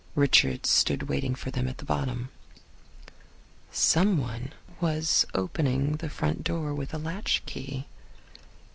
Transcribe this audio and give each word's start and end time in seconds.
Richards 0.15 0.71
stood 0.71 1.03
waiting 1.03 1.35
for 1.35 1.51
them 1.51 1.67
at 1.67 1.77
the 1.77 1.85
bottom. 1.85 2.29
Someone 3.71 4.51
was 4.79 5.27
opening 5.35 5.97
the 5.97 6.09
front 6.09 6.43
door 6.43 6.73
with 6.73 6.91
a 6.91 6.97
latchkey. 6.97 7.85